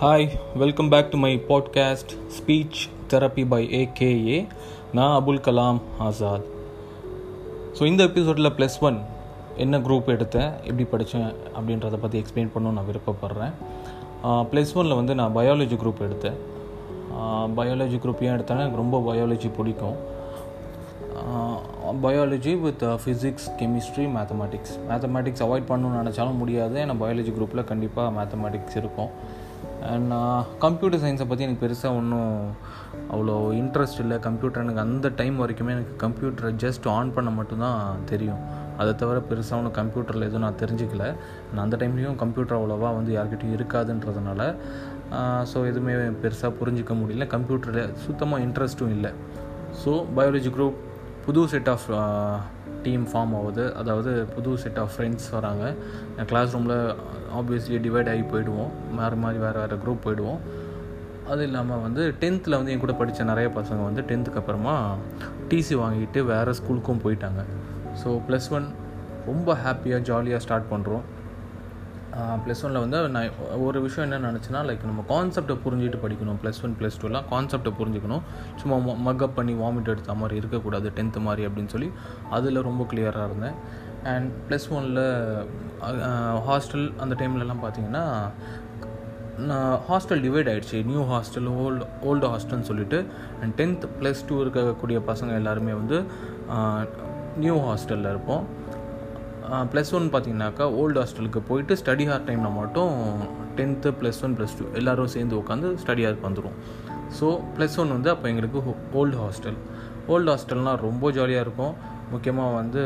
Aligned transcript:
Hi 0.00 0.26
welcome 0.60 0.88
back 0.92 1.10
to 1.10 1.18
my 1.18 1.30
podcast 1.48 2.10
speech 2.36 2.80
therapy 3.10 3.44
by 3.48 3.60
AKA 3.78 4.38
நான் 4.92 5.12
Abul 5.18 5.38
Kalam 5.46 5.78
Azad 5.98 6.46
so 7.76 7.82
இந்த 7.90 8.02
எபிசோடில் 8.04 8.48
plus 8.58 8.76
one 8.80 8.98
என்ன 9.56 9.78
group 9.78 10.10
எடுத்தேன் 10.14 10.50
எப்படி 10.62 10.84
படித்தேன் 10.90 11.30
அப்படின்றத 11.58 12.00
பற்றி 12.02 12.20
எக்ஸ்பிளைன் 12.22 12.50
பண்ணணும்னு 12.54 12.78
நான் 12.78 12.90
விருப்பப்படுறேன். 12.90 13.54
ப்ளஸ் 14.50 14.74
ஒனில் 14.74 14.98
வந்து 15.00 15.14
நான் 15.20 15.36
பயாலஜி 15.36 15.78
குரூப் 15.84 16.04
எடுத்தேன். 16.08 16.36
பயாலஜி 17.60 18.00
குரூப் 18.04 18.22
ஏன் 18.26 18.36
எடுத்தேன்னா 18.36 18.66
எனக்கு 18.66 18.82
ரொம்ப 18.82 19.00
பயாலஜி 19.08 19.50
பிடிக்கும். 19.56 19.96
Biology 22.04 22.54
with 22.66 22.86
physics 23.04 23.48
chemistry 23.62 24.06
mathematics 24.18 24.76
mathematics 24.90 25.46
avoid 25.46 25.70
பண்ணணும்னு 25.72 26.02
நினச்சாலும் 26.02 26.40
முடியாது. 26.44 26.78
ஏன்னா 26.84 26.98
பயாலஜி 27.04 27.34
குரூப்பில் 27.38 27.68
கண்டிப்பாக 27.72 28.14
மேத்தமேட்டிக்ஸ் 28.20 28.80
இருக்கும். 28.84 29.12
அண்ட் 29.92 30.12
கம்ப்யூட்டர் 30.64 31.02
சயின்ஸை 31.02 31.26
பற்றி 31.30 31.44
எனக்கு 31.46 31.62
பெருசாக 31.64 31.98
ஒன்றும் 31.98 32.32
அவ்வளோ 33.14 33.34
இன்ட்ரெஸ்ட் 33.62 34.00
இல்லை. 34.04 34.16
கம்ப்யூட்டர் 34.26 34.62
எனக்கு 34.64 34.82
அந்த 34.84 35.08
டைம் 35.20 35.36
வரைக்குமே 35.42 35.74
எனக்கு 35.76 35.94
கம்ப்யூட்டரை 36.04 36.50
ஜஸ்ட் 36.64 36.86
ஆன் 36.94 37.12
பண்ண 37.16 37.30
மட்டும்தான் 37.38 38.02
தெரியும். 38.12 38.40
அதை 38.80 38.92
தவிர 39.02 39.18
பெருசாக 39.30 39.58
ஒன்று 39.60 39.70
கம்ப்யூட்டரில் 39.80 40.26
எதுவும் 40.28 40.44
நான் 40.46 40.60
தெரிஞ்சுக்கல. 40.62 41.04
நான் 41.52 41.64
அந்த 41.66 41.76
டைம்லேயும் 41.82 42.18
கம்ப்யூட்டர் 42.22 42.58
அவ்வளோவா 42.58 42.90
வந்து 42.98 43.12
யார்கிட்டையும் 43.18 43.56
இருக்காதுன்றதுனால 43.58 44.40
uh, 45.18 45.40
ஸோ 45.50 45.58
எதுவுமே 45.70 45.94
பெருசாக 46.24 46.52
புரிஞ்சிக்க 46.60 46.94
முடியல. 47.02 47.26
கம்ப்யூட்டரில் 47.36 47.94
சுத்தமாக 48.06 48.44
இன்ட்ரெஸ்ட்டும் 48.46 48.94
இல்லை. 48.96 49.12
ஸோ 49.82 49.92
பயாலஜி 50.16 50.50
குரூப் 50.56 50.78
புது 51.26 51.40
செட் 51.52 51.68
ஆஃப் 51.72 51.86
டீம் 52.84 53.04
ஃபார்ம் 53.10 53.32
ஆகுது. 53.38 53.64
அதாவது 53.80 54.10
புது 54.34 54.50
செட் 54.64 54.78
ஆஃப் 54.82 54.92
ஃப்ரெண்ட்ஸ் 54.94 55.26
வராங்க. 55.36 55.64
கிளாஸ் 56.30 56.52
ரூமில் 56.56 56.76
ஆப்வியஸ்லி 57.38 57.78
டிவைட் 57.86 58.10
ஆகி 58.12 58.24
போயிடுவோம். 58.32 58.70
மாறி 58.98 59.16
மாறி 59.24 59.38
வேறு 59.44 59.58
வேறு 59.62 59.76
குரூப் 59.84 60.04
போயிடுவோம். 60.04 60.40
அது 61.32 61.42
இல்லாமல் 61.48 61.82
வந்து 61.86 62.02
டென்த்தில் 62.22 62.56
வந்து 62.58 62.72
என் 62.72 62.82
கூட 62.84 62.94
படித்த 63.00 63.24
நிறைய 63.32 63.48
பசங்க 63.58 63.80
வந்து 63.88 64.04
டென்த்துக்கு 64.10 64.40
அப்புறமா 64.42 64.74
டிசி 65.50 65.74
வாங்கிட்டு 65.82 66.20
வேறு 66.32 66.52
ஸ்கூலுக்கும் 66.58 67.02
போயிட்டாங்க. 67.04 67.42
ஸோ 68.02 68.08
ப்ளஸ் 68.28 68.48
ஒன் 68.58 68.68
ரொம்ப 69.30 69.56
ஹாப்பியாக 69.64 70.06
ஜாலியாக 70.10 70.44
ஸ்டார்ட் 70.44 70.70
பண்ணுறோம் 70.72 71.04
ப்ளஸ் 72.44 72.62
ஒனில் 72.66 72.82
வந்து 72.84 72.98
நான் 73.14 73.30
ஒரு 73.66 73.78
விஷயம் 73.84 74.06
என்ன 74.08 74.18
நினச்சேன்னா 74.28 74.60
லைக் 74.68 74.84
நம்ம 74.90 75.02
கான்செப்டை 75.12 75.54
புரிஞ்சுட்டு 75.64 75.98
படிக்கணும். 76.04 76.38
ப்ளஸ் 76.42 76.60
ஒன் 76.66 76.76
ப்ளஸ் 76.80 76.98
டூலாம் 77.02 77.26
கான்செப்டை 77.32 77.72
புரிஞ்சுக்கணும். 77.80 78.22
சும்மா 78.60 78.76
மக்கப் 79.08 79.34
பண்ணி 79.38 79.54
வாமிட் 79.62 79.90
எடுத்த 79.94 80.14
மாதிரி 80.20 80.36
இருக்கக்கூடாது 80.42 80.92
டென்த்து 80.98 81.22
மாதிரி 81.26 81.46
அப்படின்னு 81.48 81.72
சொல்லி 81.74 81.90
அதில் 82.38 82.66
ரொம்ப 82.68 82.86
கிளியராக 82.92 83.28
இருந்தேன். 83.30 83.58
அண்ட் 84.12 84.30
ப்ளஸ் 84.48 84.68
ஒனில் 84.76 85.02
ஹாஸ்டல் 86.48 86.86
அந்த 87.04 87.14
டைம்லலாம் 87.22 87.64
பார்த்தீங்கன்னா 87.64 88.04
நான் 89.48 89.78
ஹாஸ்டல் 89.88 90.22
டிவைட் 90.26 90.48
ஆகிடுச்சு 90.50 90.78
நியூ 90.90 91.02
ஹாஸ்டல் 91.12 91.48
ஓல்டு 91.62 91.86
ஓல்டு 92.10 92.26
ஹாஸ்டல்னு 92.34 92.68
சொல்லிட்டு. 92.70 92.98
அண்ட் 93.42 93.54
டென்த் 93.60 93.84
ப்ளஸ் 93.98 94.22
டூ 94.28 94.36
இருக்கக்கூடிய 94.44 95.00
பசங்க 95.10 95.32
எல்லாருமே 95.40 95.72
வந்து 95.80 95.98
நியூ 97.42 97.56
ஹாஸ்டலில் 97.66 98.12
இருப்போம். 98.14 98.44
ப்ளஸ் 99.72 99.90
ஒன் 99.94 100.06
பார்த்திங்கனாக்கா 100.12 100.64
ஓல்டு 100.80 100.98
ஹாஸ்டலுக்கு 101.00 101.40
போயிட்டு 101.48 101.76
ஸ்டடி 101.76 102.04
ஹார் 102.06 102.24
டைமில் 102.24 102.52
மட்டும் 102.52 102.94
tenth 103.56 103.90
plus 104.00 104.18
one 104.24 104.34
plus 104.38 104.56
two 104.58 104.64
எல்லோரும் 104.74 105.06
சேர்ந்து 105.06 105.34
உட்காந்து 105.42 105.68
ஸ்டடி 105.82 106.04
ஹாருக்கு 106.06 106.26
வந்துடும் 106.28 106.56
ஸோ 107.18 107.26
ப்ளஸ் 107.56 107.76
ஒன் 107.78 107.88
வந்து 107.88 108.10
அப்போ 108.10 108.28
எங்களுக்கு 108.28 108.74
ஓல்டு 108.92 109.16
ஹாஸ்டல் 109.22 109.58
ஓல்டு 110.08 110.30
ஹாஸ்டல்னால் 110.32 110.80
ரொம்ப 110.80 111.10
ஜாலியாக 111.10 111.44
இருக்கும். 111.46 111.74
முக்கியமாக 112.10 112.56
வந்து 112.58 112.82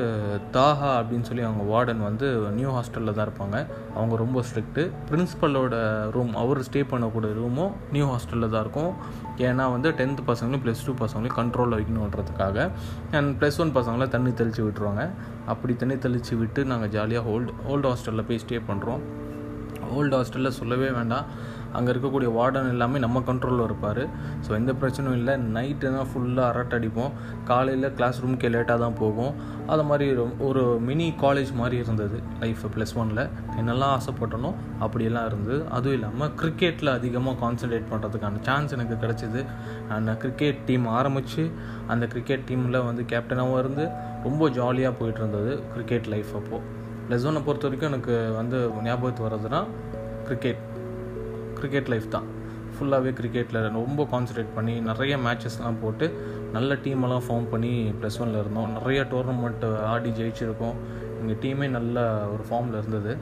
தாஹா 0.57 0.91
அப்படின்னு 1.01 1.27
சொல்லி 1.29 1.43
அவங்க 1.47 1.65
வார்டன் 1.73 2.03
வந்து 2.07 2.27
நியூ 2.59 2.71
ஹாஸ்டலில் 2.77 3.17
தான் 3.17 3.27
இருப்பாங்க. 3.29 3.59
அவங்க 3.97 4.15
ரொம்ப 4.23 4.43
ஸ்ட்ரிக்ட்டு 4.49 4.83
பிரின்ஸிபலோட 5.11 5.75
ரூம் 6.17 6.33
அவர் 6.43 6.61
ஸ்டே 6.69 6.83
பண்ணக்கூடிய 6.93 7.33
ரூமும் 7.41 7.75
நியூ 7.97 8.07
ஹாஸ்டலில் 8.13 8.53
தான் 8.55 8.65
இருக்கும். 8.67 8.93
ஏன்னா 9.49 9.67
வந்து 9.75 9.91
டென்த்து 10.01 10.25
பசங்களையும் 10.31 10.65
ப்ளஸ் 10.67 10.85
டூ 10.87 10.95
பசங்களையும் 11.05 11.39
கண்ட்ரோலில் 11.41 11.79
வைக்கணுன்றதுக்காக. 11.79 12.69
அண்ட் 13.19 13.31
ப்ளஸ் 13.41 13.61
ஒன் 13.65 13.77
பசங்களை 13.79 14.09
தண்ணி 14.17 14.33
தெளித்து 14.41 14.65
விட்டுருவாங்க. 14.67 15.05
அப்படி 15.55 15.75
தண்ணி 15.83 15.99
தெளித்து 16.07 16.35
விட்டு 16.43 16.63
நாங்கள் 16.73 16.93
ஜாலியாக 16.97 17.33
ஓல்டு 17.35 17.53
ஓல்டு 17.73 17.89
ஹாஸ்டலில் 17.93 18.29
போய் 18.31 18.43
ஸ்டே 18.47 18.59
பண்ணுறோம் 18.71 19.03
ஓல்டு 19.99 20.15
ஹாஸ்டலில் 20.17 20.57
சொல்லவே 20.59 20.89
வேண்டாம். 20.97 21.27
அங்கே 21.77 21.91
இருக்கக்கூடிய 21.95 22.31
வார்டன் 22.39 22.71
எல்லாமே 22.75 22.99
நம்ம 23.05 23.23
கண்ட்ரோலில் 23.31 23.65
இருப்பார். 23.69 24.03
ஸோ 24.45 24.51
எந்த 24.59 24.73
பிரச்சனையும் 24.81 25.19
இல்லை. 25.21 25.35
நைட்டு 25.57 25.93
தான் 25.97 26.09
ஃபுல்லாக 26.11 26.51
அரட்டை 26.53 26.77
அடிப்போம். 26.79 27.13
காலையில் 27.51 27.89
கிளாஸ் 27.99 28.21
ரூம்க்கே 28.25 28.51
லேட்டாக 28.55 28.79
தான் 28.85 28.99
போகும். 29.03 29.33
அது 29.73 29.83
மாதிரி 29.91 30.07
ஒரு 30.49 30.63
மினி 30.89 31.09
காலேஜ் 31.25 31.53
மாதிரி 31.61 31.77
இருந்தது 31.85 32.17
லைஃப் 32.43 32.65
ப்ளஸ் 32.75 32.95
ஒனில் 33.01 33.25
என்னெல்லாம் 33.61 33.93
ஆசைப்பட்டனோ 33.99 34.51
அப்படியெல்லாம் 34.85 35.27
இருந்தது 35.31 35.59
அதுவும் 35.77 35.97
இல்லாமல் 35.99 36.33
கிரிக்கெட்டில் 36.41 36.95
அதிகமாக 36.99 37.37
கான்சன்ட்ரேட் 37.45 37.91
பண்ணுறதுக்கான 37.93 38.43
சான்ஸ் 38.49 38.75
எனக்கு 38.79 38.97
கிடச்சிது. 39.05 39.43
அந்த 39.97 40.13
கிரிக்கெட் 40.25 40.61
டீம் 40.71 40.87
ஆரம்பித்து 40.99 41.45
அந்த 41.93 42.05
கிரிக்கெட் 42.15 42.47
டீமில் 42.51 42.85
வந்து 42.89 43.05
கேப்டனாகவும் 43.13 43.61
இருந்து 43.63 43.87
ரொம்ப 44.27 44.49
ஜாலியாக 44.59 44.95
போயிட்டு 44.99 45.21
இருந்தது 45.23 45.53
கிரிக்கெட் 45.75 46.09
லைஃப் 46.15 46.33
அப்போது 46.41 46.65
ப்ளஸ் 47.07 47.25
ஒன்னை 47.29 47.41
பொறுத்த 47.47 47.67
வரைக்கும் 47.67 47.91
எனக்கு 47.93 48.15
வந்து 48.39 48.59
ஞாபகத்து 48.87 49.25
வர்றதுன்னா 49.27 49.61
கிரிக்கெட் 50.27 50.61
கிரிக்கெட் 51.59 51.91
லைஃப் 51.93 52.09
தான். 52.15 52.29
ஃபுல்லாகவே 52.75 53.11
கிரிக்கெட்டில் 53.19 53.59
ரொம்ப 53.79 54.03
கான்சன்ட்ரேட் 54.13 54.53
பண்ணி 54.57 54.75
நிறைய 54.89 55.15
மேட்சஸ்லாம் 55.27 55.81
போட்டு 55.83 56.07
நல்ல 56.57 56.75
டீமெல்லாம் 56.85 57.25
ஃபார்ம் 57.27 57.49
பண்ணி 57.53 57.73
ப்ளஸ் 58.01 58.19
ஒனில் 58.23 58.41
இருந்தோம். 58.43 58.71
நிறைய 58.77 59.01
டோர்னமெண்ட் 59.13 59.65
ஆடி 59.93 60.11
ஜெயிச்சிருக்கோம். 60.21 60.77
எங்கள் 61.21 61.41
டீமே 61.43 61.67
நல்ல 61.79 62.05
ஒரு 62.35 62.45
ஃபார்மில் 62.49 62.79
இருந்தது. 62.81 63.13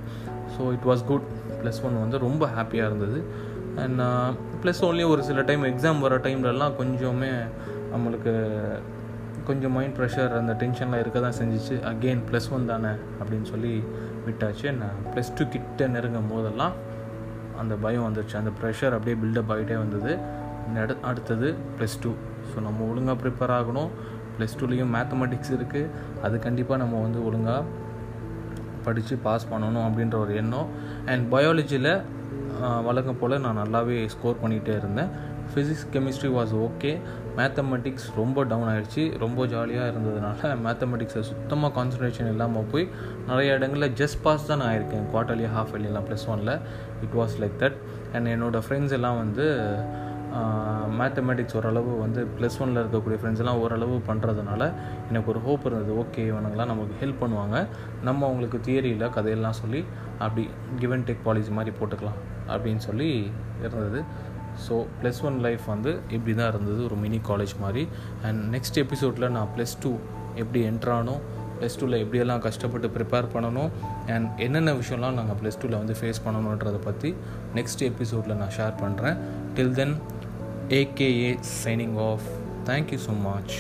So 0.55 0.65
it 0.77 0.87
was 0.91 1.03
good 1.11 1.27
plus 1.63 1.81
one 1.87 1.97
வந்து 2.05 2.19
ரொம்ப 2.27 2.47
ஹாப்பியாக 2.57 2.91
இருந்தது. 2.91 3.19
அண்ட் 3.85 4.03
ப்ளஸ் 4.63 4.83
ஒன்லி 4.89 5.07
ஒரு 5.15 5.23
சில 5.31 5.43
டைம் 5.49 5.65
எக்ஸாம் 5.73 6.05
வர 6.05 6.17
டைம்லலாம் 6.29 6.77
கொஞ்சமே 6.79 7.33
நம்மளுக்கு 7.93 8.33
கொஞ்சம் 9.49 9.75
மைண்ட் 9.77 9.95
ப்ரெஷர் 9.99 10.33
அந்த 10.39 10.53
டென்ஷன்லாம் 10.63 11.03
இருக்க 11.03 11.19
தான் 11.27 11.39
செஞ்சிச்சு. 11.41 11.75
அகெயின் 11.91 12.23
ப்ளஸ் 12.31 12.49
ஒன் 12.57 12.71
தானே 12.73 12.93
அப்படின்னு 13.21 13.49
சொல்லி 13.53 13.75
விட்டாச்சு. 14.27 14.67
நான் 14.81 14.99
ப்ளஸ் 15.13 15.35
டூ 15.39 15.45
கிட்ட 15.55 15.87
நெருங்கும் 15.95 16.33
போதெல்லாம் 16.33 16.75
அந்த 17.63 17.75
பயம் 17.85 18.07
வந்துருச்சு. 18.07 18.37
அந்த 18.43 18.53
ப்ரெஷர் 18.61 18.95
அப்படியே 18.97 19.17
பில்டப் 19.23 19.53
ஆகிட்டே 19.55 19.77
வந்தது. 19.85 20.13
அடுத்தது 21.11 21.49
ப்ளஸ் 21.77 21.99
டூ 22.05 22.11
ஸோ 22.51 22.57
நம்ம 22.67 22.87
ஒழுங்காக 22.93 23.17
ப்ரிப்பேர் 23.23 23.53
ஆகணும். 23.59 23.91
ப்ளஸ் 24.37 24.57
டூலேயும் 24.61 24.93
மேத்தமெட்டிக்ஸ் 24.97 25.53
இருக்குது 25.59 25.91
அது 26.27 26.37
கண்டிப்பாக 26.47 26.79
நம்ம 26.83 27.01
வந்து 27.07 27.21
ஒழுங்காக 27.29 27.63
படித்து 28.87 29.15
பாஸ் 29.27 29.49
பண்ணணும் 29.53 29.87
அப்படின்ற 29.87 30.17
ஒரு 30.25 30.35
எண்ணம். 30.43 30.69
அண்ட் 31.13 31.25
பயாலஜியில் 31.33 31.91
வழக்கம் 32.87 33.19
போல் 33.21 33.43
நான் 33.47 33.61
நல்லாவே 33.63 33.97
ஸ்கோர் 34.15 34.41
பண்ணிகிட்டே 34.43 34.75
இருந்தேன். 34.81 35.11
Physics 35.53 35.87
chemistry 35.95 36.31
was 36.37 36.55
okay 36.67 36.93
mathematics 37.39 38.07
ரொம்ப 38.21 38.45
டவுன் 38.51 38.69
ஆகிடுச்சு 38.73 39.03
ரொம்ப 39.25 39.47
ஜாலியாக 39.53 39.91
இருந்ததுனால 39.93 40.55
மேத்தமெட்டிக்ஸை 40.65 41.23
சுத்தமாக 41.31 41.71
கான்சன்ட்ரேஷன் 41.79 42.31
இல்லாமல் 42.35 42.69
போய் 42.73 42.87
நிறைய 43.29 43.57
இடங்களில் 43.59 43.95
ஜஸ்ட் 44.01 44.21
பாஸ் 44.27 44.49
தான் 44.51 44.61
நான் 44.63 44.71
ஆயிருக்கேன் 44.73 45.07
குவார்டர்லி 45.13 45.49
ஹாஃப் 45.57 45.73
இயர்லிலாம் 45.75 46.07
ப்ளஸ் 46.09 46.27
ஒனில் 46.35 46.55
it 47.07 47.17
was 47.21 47.37
like 47.43 47.57
that 47.65 47.79
and 48.17 48.29
என்னோடய 48.35 48.63
ஃப்ரெண்ட்ஸ் 48.67 48.97
எல்லாம் 48.99 49.19
வந்து 49.23 49.47
மேத்தமெட்டிக்ஸ் 51.01 51.57
ஓரளவு 51.59 51.93
வந்து 52.03 52.21
ப்ளஸ் 52.39 52.57
ஒனில் 52.63 52.81
இருக்கக்கூடிய 52.81 53.19
ஃப்ரெண்ட்ஸ் 53.21 53.43
எல்லாம் 53.43 53.61
ஓரளவு 53.65 53.95
பண்ணுறதுனால 54.09 54.63
எனக்கு 55.11 55.31
ஒரு 55.33 55.41
ஹோப் 55.47 55.65
இருந்தது. 55.69 55.93
ஓகே 56.03 56.23
இவனுங்களாம் 56.31 56.71
நமக்கு 56.73 56.97
ஹெல்ப் 57.03 57.23
பண்ணுவாங்க. 57.23 57.57
நம்ம 58.09 58.27
அவங்களுக்கு 58.27 58.59
தியரியில் 58.67 59.15
கதையெல்லாம் 59.17 59.59
சொல்லி 59.61 59.81
அப்படி 60.25 60.45
கிவ் 60.81 60.95
அண்ட் 60.97 61.07
டேக் 61.11 61.25
பாலிசி 61.29 61.55
மாதிரி 61.59 61.75
போட்டுக்கலாம் 61.79 62.19
அப்படின்னு 62.53 62.83
சொல்லி 62.89 63.09
இருந்தது. 63.67 64.01
ஸோ 64.67 64.75
ப்ளஸ் 65.01 65.21
ஒன் 65.29 65.37
லைஃப் 65.47 65.65
வந்து 65.67 65.91
இப்படி 66.17 66.35
தான் 66.35 66.51
இருந்தது? 66.53 66.81
ஒரு 66.85 66.97
மினி 67.05 67.21
காலேஜ் 67.29 67.55
மாதிரி. 67.65 67.89
அண்ட் 68.27 68.41
நெக்ஸ்ட் 68.55 68.79
எபிசோடில் 68.85 69.29
நான் 69.37 69.51
ப்ளஸ் 69.57 69.75
டூ 69.85 69.93
எப்படி 70.35 70.63
என்ட்ரானோ 70.71 71.17
ப்ளஸ் 71.61 71.77
டூவில் 71.81 72.01
எப்படியெல்லாம் 72.03 72.43
கஷ்டப்பட்டு 72.47 72.89
ப்ரிப்பேர் 72.97 73.29
பண்ணணும்? 73.35 73.71
அண்ட் 74.15 74.29
என்னென்ன 74.47 74.73
விஷயம்லாம் 74.73 75.17
நாங்கள் 75.19 75.39
ப்ளஸ் 75.41 75.59
டூவில் 75.63 75.79
வந்து 75.79 75.97
ஃபேஸ் 76.01 76.25
பண்ணணுன்றதை 76.27 76.81
பற்றி 76.85 77.15
நெக்ஸ்ட் 77.55 77.83
எபிசோடில் 77.83 78.39
நான் 78.43 78.55
ஷேர் 78.59 78.77
பண்ணுறேன் 78.85 79.19
till 79.57 79.75
then 79.81 79.97
AKA 80.81 81.33
signing 81.65 81.99
off 82.11 82.29
thank you 82.71 82.99
so 83.07 83.15
much 83.23 83.57